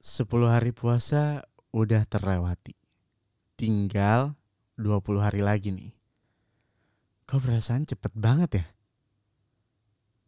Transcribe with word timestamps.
10 0.00 0.24
hari 0.48 0.72
puasa 0.72 1.44
udah 1.76 2.08
terlewati. 2.08 2.72
Tinggal 3.60 4.32
20 4.80 5.20
hari 5.20 5.44
lagi 5.44 5.76
nih. 5.76 5.92
Kok 7.28 7.44
perasaan 7.44 7.84
cepet 7.84 8.08
banget 8.16 8.64
ya? 8.64 8.66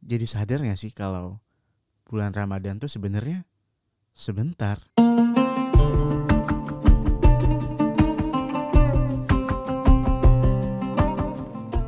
Jadi 0.05 0.29
sadar 0.29 0.61
gak 0.61 0.77
sih 0.77 0.93
kalau 0.93 1.41
bulan 2.05 2.37
Ramadan 2.37 2.77
tuh 2.77 2.93
sebenarnya 2.93 3.49
sebentar. 4.13 4.77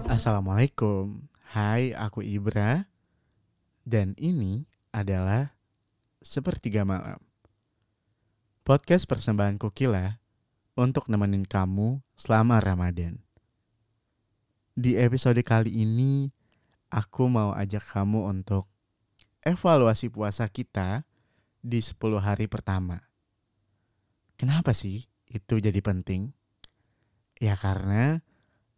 Assalamualaikum. 0.08 1.20
Hai, 1.52 1.92
aku 1.92 2.24
Ibra. 2.24 2.88
Dan 3.84 4.16
ini 4.16 4.64
adalah 4.88 5.52
Sepertiga 6.24 6.88
Malam. 6.88 7.33
Podcast 8.64 9.04
persembahan 9.04 9.61
Kukila 9.61 10.25
untuk 10.72 11.12
nemenin 11.12 11.44
kamu 11.44 12.00
selama 12.16 12.64
Ramadan. 12.64 13.20
Di 14.72 14.96
episode 14.96 15.36
kali 15.44 15.84
ini, 15.84 16.32
aku 16.89 17.29
mau 17.29 17.53
ajak 17.53 17.84
kamu 17.84 18.25
untuk 18.25 18.64
evaluasi 19.44 20.08
puasa 20.08 20.48
kita 20.48 21.04
di 21.61 21.84
10 21.84 22.16
hari 22.25 22.48
pertama. 22.48 23.04
Kenapa 24.40 24.72
sih 24.72 25.12
itu 25.28 25.61
jadi 25.61 25.84
penting? 25.84 26.32
Ya 27.36 27.61
karena 27.61 28.25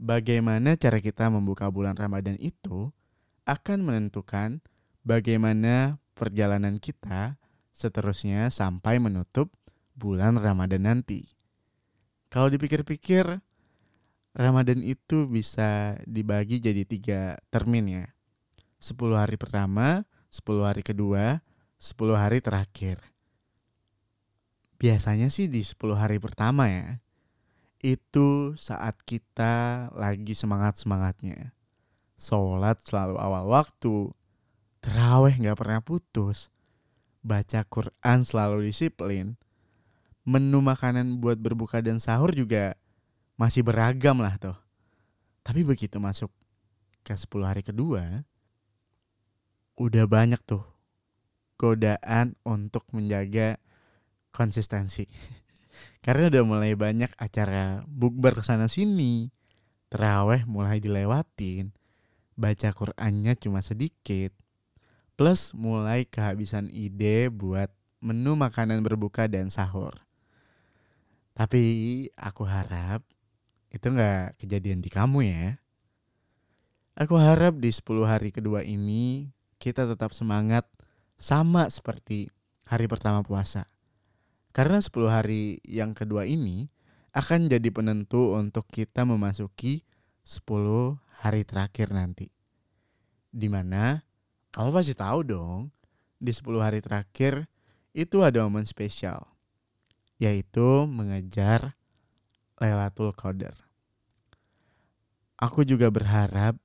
bagaimana 0.02 0.74
cara 0.74 0.98
kita 0.98 1.30
membuka 1.30 1.70
bulan 1.70 1.94
Ramadan 1.94 2.34
itu 2.42 2.90
akan 3.46 3.86
menentukan 3.86 4.66
bagaimana 5.06 6.02
perjalanan 6.18 6.82
kita 6.82 7.38
seterusnya 7.70 8.50
sampai 8.50 8.98
menutup 8.98 9.54
bulan 9.96 10.36
Ramadan 10.36 10.84
nanti. 10.84 11.24
Kalau 12.28 12.52
dipikir-pikir, 12.52 13.40
Ramadan 14.36 14.84
itu 14.84 15.24
bisa 15.24 15.96
dibagi 16.04 16.60
jadi 16.60 16.84
tiga 16.84 17.40
termin 17.48 18.04
ya. 18.04 18.06
10 18.76 19.16
hari 19.16 19.40
pertama, 19.40 20.04
10 20.28 20.68
hari 20.68 20.84
kedua, 20.84 21.40
10 21.80 22.12
hari 22.12 22.44
terakhir. 22.44 23.00
Biasanya 24.76 25.32
sih 25.32 25.48
di 25.48 25.64
10 25.64 25.96
hari 25.96 26.20
pertama 26.20 26.68
ya. 26.68 27.00
Itu 27.80 28.52
saat 28.60 29.00
kita 29.00 29.88
lagi 29.96 30.36
semangat-semangatnya. 30.36 31.56
Sholat 32.20 32.76
selalu 32.84 33.16
awal 33.16 33.48
waktu. 33.48 34.12
Terawih 34.84 35.32
gak 35.40 35.56
pernah 35.56 35.80
putus. 35.80 36.52
Baca 37.24 37.64
Quran 37.64 38.18
selalu 38.28 38.68
disiplin 38.68 39.40
menu 40.26 40.58
makanan 40.58 41.22
buat 41.22 41.38
berbuka 41.38 41.78
dan 41.78 42.02
sahur 42.02 42.34
juga 42.34 42.74
masih 43.38 43.62
beragam 43.62 44.18
lah 44.18 44.34
tuh. 44.36 44.58
Tapi 45.46 45.62
begitu 45.62 46.02
masuk 46.02 46.34
ke 47.06 47.14
10 47.14 47.46
hari 47.46 47.62
kedua, 47.62 48.26
udah 49.78 50.04
banyak 50.10 50.42
tuh 50.42 50.66
godaan 51.54 52.34
untuk 52.42 52.82
menjaga 52.90 53.62
konsistensi. 54.34 55.06
Karena 56.04 56.26
udah 56.26 56.42
mulai 56.42 56.72
banyak 56.74 57.14
acara 57.14 57.86
bukber 57.86 58.42
sana 58.42 58.66
sini, 58.66 59.30
teraweh 59.86 60.42
mulai 60.42 60.82
dilewatin, 60.82 61.70
baca 62.34 62.74
Qur'annya 62.74 63.38
cuma 63.38 63.62
sedikit, 63.62 64.34
plus 65.14 65.54
mulai 65.54 66.02
kehabisan 66.08 66.66
ide 66.74 67.30
buat 67.30 67.70
menu 68.02 68.34
makanan 68.34 68.82
berbuka 68.82 69.30
dan 69.30 69.52
sahur. 69.52 70.05
Tapi 71.36 71.64
aku 72.16 72.48
harap 72.48 73.04
itu 73.68 73.92
nggak 73.92 74.40
kejadian 74.40 74.80
di 74.80 74.88
kamu 74.88 75.28
ya. 75.28 75.60
Aku 76.96 77.20
harap 77.20 77.60
di 77.60 77.68
10 77.68 78.08
hari 78.08 78.32
kedua 78.32 78.64
ini 78.64 79.28
kita 79.60 79.84
tetap 79.84 80.16
semangat 80.16 80.64
sama 81.20 81.68
seperti 81.68 82.32
hari 82.64 82.88
pertama 82.88 83.20
puasa. 83.20 83.68
Karena 84.56 84.80
10 84.80 85.12
hari 85.12 85.60
yang 85.68 85.92
kedua 85.92 86.24
ini 86.24 86.72
akan 87.12 87.52
jadi 87.52 87.68
penentu 87.68 88.32
untuk 88.32 88.64
kita 88.72 89.04
memasuki 89.04 89.84
10 90.24 90.96
hari 91.20 91.44
terakhir 91.44 91.92
nanti. 91.92 92.32
Di 93.28 93.52
mana 93.52 94.00
kamu 94.56 94.72
pasti 94.72 94.96
tahu 94.96 95.20
dong, 95.20 95.68
di 96.16 96.32
10 96.32 96.64
hari 96.64 96.80
terakhir 96.80 97.44
itu 97.92 98.24
ada 98.24 98.40
momen 98.48 98.64
spesial 98.64 99.35
yaitu 100.16 100.88
mengejar 100.88 101.76
Lailatul 102.56 103.12
Qadar. 103.12 103.52
Aku 105.36 105.68
juga 105.68 105.92
berharap 105.92 106.56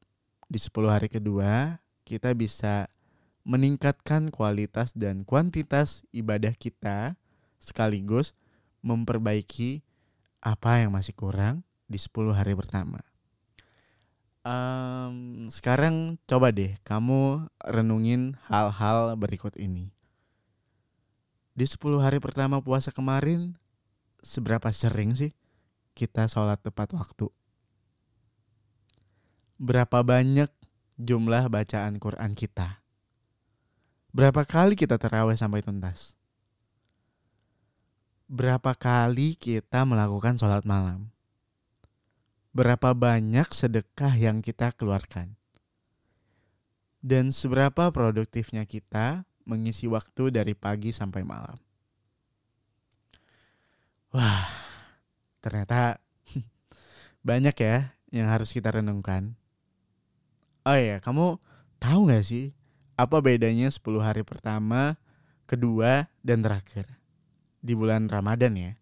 di 0.47 0.55
10 0.55 0.87
hari 0.87 1.11
kedua 1.11 1.83
kita 2.07 2.31
bisa 2.31 2.87
meningkatkan 3.43 4.31
kualitas 4.31 4.95
dan 4.95 5.27
kuantitas 5.27 6.07
ibadah 6.15 6.55
kita 6.55 7.19
sekaligus 7.59 8.31
memperbaiki 8.79 9.83
apa 10.39 10.81
yang 10.81 10.95
masih 10.95 11.13
kurang 11.13 11.67
di 11.91 11.99
10 11.99 12.31
hari 12.31 12.55
pertama. 12.55 13.03
Um, 14.41 15.45
sekarang 15.53 16.17
coba 16.25 16.49
deh 16.49 16.73
kamu 16.81 17.45
renungin 17.61 18.39
hal-hal 18.49 19.13
berikut 19.13 19.53
ini 19.53 19.93
di 21.51 21.67
10 21.67 21.99
hari 21.99 22.23
pertama 22.23 22.63
puasa 22.63 22.95
kemarin 22.95 23.59
seberapa 24.23 24.71
sering 24.71 25.15
sih 25.17 25.35
kita 25.91 26.31
sholat 26.31 26.63
tepat 26.63 26.95
waktu? 26.95 27.27
Berapa 29.61 30.01
banyak 30.01 30.49
jumlah 30.97 31.51
bacaan 31.51 32.01
Quran 32.01 32.33
kita? 32.33 32.81
Berapa 34.11 34.43
kali 34.43 34.73
kita 34.75 34.97
terawih 34.99 35.37
sampai 35.37 35.63
tuntas? 35.63 36.15
Berapa 38.31 38.71
kali 38.75 39.35
kita 39.35 39.83
melakukan 39.83 40.39
sholat 40.39 40.63
malam? 40.63 41.11
Berapa 42.51 42.95
banyak 42.95 43.47
sedekah 43.51 44.11
yang 44.15 44.43
kita 44.43 44.71
keluarkan? 44.75 45.35
Dan 46.99 47.31
seberapa 47.31 47.91
produktifnya 47.91 48.67
kita 48.67 49.23
mengisi 49.45 49.89
waktu 49.89 50.33
dari 50.33 50.53
pagi 50.53 50.93
sampai 50.93 51.21
malam. 51.25 51.57
Wah, 54.11 54.47
ternyata 55.39 56.03
banyak 57.27 57.55
ya 57.55 57.95
yang 58.11 58.27
harus 58.27 58.51
kita 58.51 58.75
renungkan. 58.75 59.39
Oh 60.67 60.75
iya, 60.75 60.99
kamu 60.99 61.39
tahu 61.81 62.11
gak 62.11 62.27
sih 62.27 62.53
apa 62.99 63.17
bedanya 63.23 63.71
10 63.71 63.81
hari 64.03 64.21
pertama, 64.21 64.99
kedua, 65.49 66.11
dan 66.21 66.43
terakhir 66.43 66.85
di 67.63 67.73
bulan 67.73 68.11
Ramadan 68.11 68.53
ya? 68.53 68.73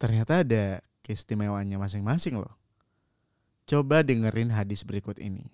Ternyata 0.00 0.42
ada 0.42 0.80
keistimewaannya 1.04 1.76
masing-masing 1.76 2.40
loh. 2.40 2.56
Coba 3.68 4.00
dengerin 4.02 4.50
hadis 4.50 4.82
berikut 4.82 5.20
ini. 5.20 5.46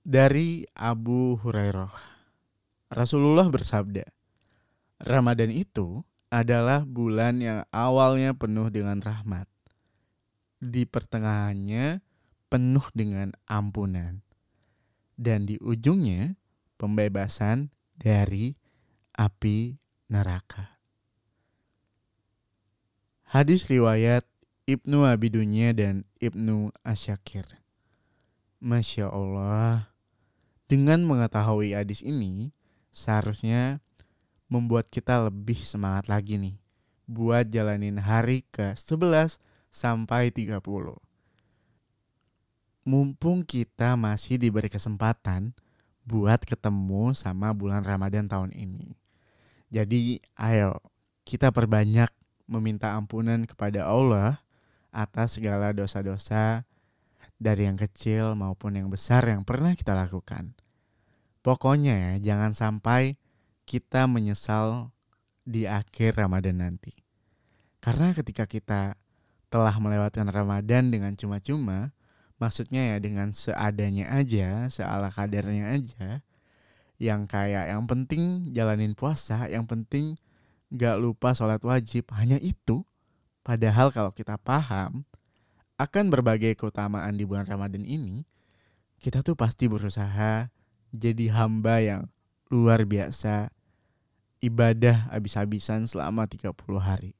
Dari 0.00 0.64
Abu 0.78 1.36
Hurairah 1.36 2.11
Rasulullah 2.92 3.48
bersabda, 3.48 4.04
Ramadan 5.00 5.48
itu 5.48 6.04
adalah 6.28 6.84
bulan 6.84 7.40
yang 7.40 7.64
awalnya 7.72 8.36
penuh 8.36 8.68
dengan 8.68 9.00
rahmat. 9.00 9.48
Di 10.60 10.84
pertengahannya 10.84 12.04
penuh 12.52 12.84
dengan 12.92 13.32
ampunan. 13.48 14.20
Dan 15.16 15.48
di 15.48 15.56
ujungnya 15.56 16.36
pembebasan 16.76 17.72
dari 17.96 18.52
api 19.16 19.80
neraka. 20.12 20.76
Hadis 23.24 23.72
riwayat 23.72 24.28
Ibnu 24.68 25.08
Abi 25.08 25.32
Dunya 25.32 25.72
dan 25.72 26.04
Ibnu 26.20 26.76
Asyakir. 26.84 27.48
Masya 28.60 29.08
Allah, 29.08 29.88
dengan 30.68 31.02
mengetahui 31.08 31.72
hadis 31.72 32.04
ini, 32.04 32.52
seharusnya 32.92 33.80
membuat 34.52 34.92
kita 34.92 35.32
lebih 35.32 35.56
semangat 35.56 36.12
lagi 36.12 36.36
nih 36.36 36.56
buat 37.08 37.48
jalanin 37.48 37.96
hari 37.98 38.44
ke 38.52 38.76
11 38.76 39.40
sampai 39.72 40.28
30. 40.28 40.60
Mumpung 42.84 43.42
kita 43.42 43.96
masih 43.96 44.36
diberi 44.36 44.68
kesempatan 44.68 45.56
buat 46.04 46.44
ketemu 46.44 47.16
sama 47.16 47.56
bulan 47.56 47.82
Ramadan 47.82 48.28
tahun 48.28 48.52
ini. 48.52 48.94
Jadi 49.72 50.20
ayo 50.36 50.76
kita 51.24 51.48
perbanyak 51.48 52.12
meminta 52.44 52.92
ampunan 52.92 53.48
kepada 53.48 53.88
Allah 53.88 54.44
atas 54.92 55.40
segala 55.40 55.72
dosa-dosa 55.72 56.68
dari 57.40 57.64
yang 57.64 57.80
kecil 57.80 58.36
maupun 58.36 58.76
yang 58.76 58.92
besar 58.92 59.24
yang 59.24 59.42
pernah 59.42 59.72
kita 59.72 59.96
lakukan. 59.96 60.52
Pokoknya 61.42 61.94
ya, 61.98 62.12
jangan 62.32 62.54
sampai 62.54 63.18
kita 63.66 64.06
menyesal 64.06 64.94
di 65.42 65.66
akhir 65.66 66.14
Ramadan 66.14 66.62
nanti. 66.62 66.94
Karena 67.82 68.14
ketika 68.14 68.46
kita 68.46 68.94
telah 69.50 69.74
melewatkan 69.82 70.30
Ramadan 70.30 70.94
dengan 70.94 71.18
cuma-cuma, 71.18 71.90
maksudnya 72.38 72.94
ya 72.94 72.96
dengan 73.02 73.34
seadanya 73.34 74.14
aja, 74.14 74.70
seala 74.70 75.10
kadarnya 75.10 75.74
aja, 75.74 76.22
yang 77.02 77.26
kayak 77.26 77.74
yang 77.74 77.90
penting 77.90 78.54
jalanin 78.54 78.94
puasa, 78.94 79.50
yang 79.50 79.66
penting 79.66 80.14
gak 80.70 81.02
lupa 81.02 81.34
sholat 81.34 81.58
wajib, 81.66 82.06
hanya 82.14 82.38
itu. 82.38 82.86
Padahal 83.42 83.90
kalau 83.90 84.14
kita 84.14 84.38
paham 84.38 85.02
akan 85.74 86.04
berbagai 86.14 86.54
keutamaan 86.54 87.18
di 87.18 87.26
bulan 87.26 87.50
Ramadan 87.50 87.82
ini, 87.82 88.22
kita 89.02 89.26
tuh 89.26 89.34
pasti 89.34 89.66
berusaha 89.66 90.46
jadi 90.92 91.32
hamba 91.32 91.80
yang 91.80 92.02
luar 92.52 92.84
biasa, 92.84 93.48
ibadah 94.44 95.08
habis-habisan 95.08 95.88
selama 95.88 96.28
30 96.28 96.52
hari. 96.76 97.16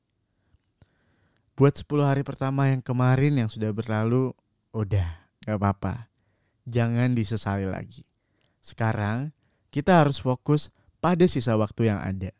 Buat 1.56 1.80
10 1.80 2.04
hari 2.04 2.22
pertama 2.24 2.68
yang 2.68 2.84
kemarin 2.84 3.40
yang 3.40 3.48
sudah 3.48 3.72
berlalu, 3.72 4.36
udah 4.76 5.08
gak 5.48 5.56
apa-apa. 5.56 6.12
Jangan 6.68 7.16
disesali 7.16 7.64
lagi. 7.64 8.04
Sekarang 8.60 9.32
kita 9.72 10.04
harus 10.04 10.20
fokus 10.20 10.68
pada 11.00 11.24
sisa 11.26 11.56
waktu 11.56 11.90
yang 11.90 11.98
ada. 11.98 12.30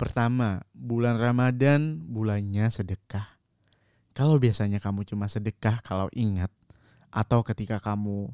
Pertama, 0.00 0.64
bulan 0.74 1.20
Ramadan 1.20 2.02
bulannya 2.10 2.72
sedekah. 2.72 3.38
Kalau 4.12 4.36
biasanya 4.36 4.82
kamu 4.82 5.06
cuma 5.06 5.30
sedekah 5.30 5.78
kalau 5.84 6.10
ingat 6.12 6.50
atau 7.12 7.44
ketika 7.46 7.78
kamu 7.78 8.32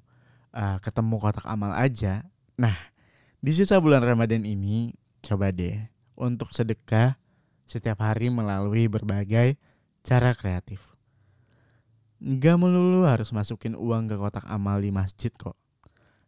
uh, 0.58 0.76
ketemu 0.82 1.22
kotak 1.22 1.46
amal 1.46 1.70
aja. 1.70 2.26
Nah, 2.58 2.74
di 3.38 3.54
sisa 3.54 3.78
bulan 3.78 4.02
Ramadan 4.02 4.42
ini 4.42 4.90
coba 5.22 5.54
deh 5.54 5.78
untuk 6.18 6.50
sedekah 6.50 7.14
setiap 7.70 8.02
hari 8.02 8.26
melalui 8.34 8.90
berbagai 8.90 9.54
cara 10.02 10.34
kreatif. 10.34 10.82
Gak 12.18 12.58
melulu 12.58 13.06
harus 13.06 13.30
masukin 13.30 13.78
uang 13.78 14.10
ke 14.10 14.18
kotak 14.18 14.42
amal 14.50 14.82
di 14.82 14.90
masjid 14.90 15.30
kok. 15.30 15.54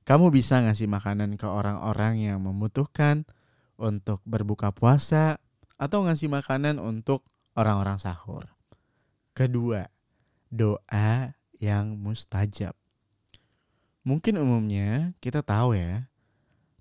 Kamu 0.07 0.31
bisa 0.31 0.63
ngasih 0.63 0.87
makanan 0.87 1.35
ke 1.35 1.51
orang-orang 1.51 2.23
yang 2.31 2.39
membutuhkan 2.39 3.27
untuk 3.75 4.23
berbuka 4.23 4.71
puasa 4.71 5.43
atau 5.81 6.07
ngasih 6.07 6.31
makanan 6.31 6.79
untuk 6.79 7.27
orang-orang 7.59 7.99
sahur. 7.99 8.47
Kedua, 9.35 9.89
doa 10.53 11.35
yang 11.59 11.99
mustajab. 11.99 12.80
Mungkin 14.01 14.41
umumnya 14.41 15.13
kita 15.21 15.45
tahu 15.45 15.77
ya 15.77 16.09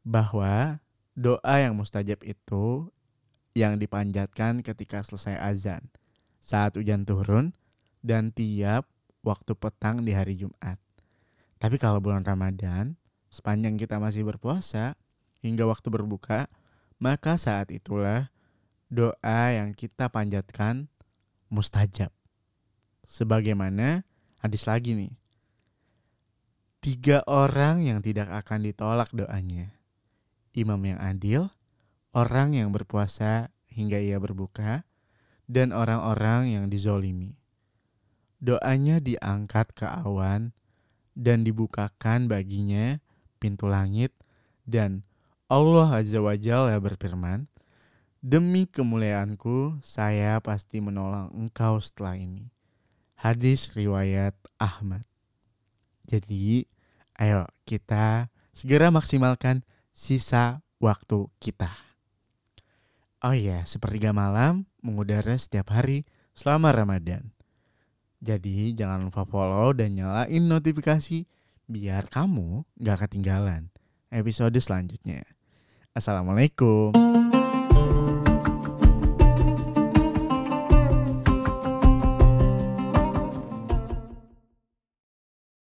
bahwa 0.07 0.79
doa 1.19 1.55
yang 1.59 1.75
mustajab 1.75 2.23
itu 2.23 2.87
yang 3.51 3.75
dipanjatkan 3.75 4.63
ketika 4.63 5.03
selesai 5.03 5.35
azan, 5.35 5.83
saat 6.39 6.79
hujan 6.79 7.03
turun, 7.03 7.51
dan 7.99 8.31
tiap 8.31 8.87
waktu 9.19 9.51
petang 9.51 10.07
di 10.07 10.15
hari 10.15 10.39
Jumat. 10.39 10.79
Tapi 11.59 11.75
kalau 11.75 11.99
bulan 11.99 12.23
Ramadan, 12.23 12.95
sepanjang 13.27 13.75
kita 13.75 13.99
masih 13.99 14.23
berpuasa 14.23 14.95
hingga 15.43 15.67
waktu 15.67 15.91
berbuka, 15.91 16.47
maka 17.03 17.35
saat 17.35 17.75
itulah 17.75 18.31
doa 18.87 19.41
yang 19.51 19.75
kita 19.75 20.07
panjatkan 20.07 20.87
mustajab. 21.51 22.15
Sebagaimana 23.11 24.07
hadis 24.39 24.63
lagi 24.63 24.95
nih. 24.95 25.18
Tiga 26.89 27.21
orang 27.29 27.85
yang 27.85 28.01
tidak 28.01 28.33
akan 28.33 28.65
ditolak 28.65 29.13
doanya. 29.13 29.69
Imam 30.57 30.81
yang 30.81 30.97
adil, 30.97 31.45
orang 32.17 32.57
yang 32.57 32.73
berpuasa 32.73 33.53
hingga 33.69 34.01
ia 34.01 34.17
berbuka, 34.17 34.89
dan 35.45 35.69
orang-orang 35.69 36.49
yang 36.49 36.65
dizolimi. 36.65 37.37
Doanya 38.41 38.97
diangkat 38.97 39.69
ke 39.77 39.85
awan 39.85 40.49
dan 41.13 41.45
dibukakan 41.45 42.25
baginya 42.25 42.97
pintu 43.37 43.69
langit 43.69 44.09
dan 44.65 45.05
Allah 45.45 45.93
Azza 45.93 46.17
wa 46.25 46.33
Jalla 46.33 46.73
berfirman, 46.81 47.45
Demi 48.17 48.65
kemuliaanku, 48.65 49.77
saya 49.85 50.41
pasti 50.41 50.81
menolong 50.81 51.37
engkau 51.37 51.77
setelah 51.77 52.17
ini. 52.17 52.49
Hadis 53.13 53.77
riwayat 53.77 54.33
Ahmad. 54.57 55.05
Jadi, 56.09 56.65
ayo 57.19 57.43
kita 57.67 58.31
segera 58.55 58.89
maksimalkan 58.89 59.67
sisa 59.91 60.63
waktu 60.79 61.27
kita. 61.43 61.69
Oh 63.19 63.35
iya, 63.35 63.67
sepertiga 63.67 64.15
malam 64.15 64.63
mengudara 64.79 65.35
setiap 65.35 65.75
hari 65.75 66.07
selama 66.31 66.71
Ramadan. 66.71 67.35
Jadi 68.23 68.71
jangan 68.75 69.03
lupa 69.03 69.27
follow 69.27 69.75
dan 69.75 69.95
nyalain 69.99 70.43
notifikasi 70.47 71.27
biar 71.67 72.07
kamu 72.07 72.63
gak 72.79 73.07
ketinggalan 73.07 73.67
episode 74.07 74.55
selanjutnya. 74.55 75.23
Assalamualaikum. 75.91 76.95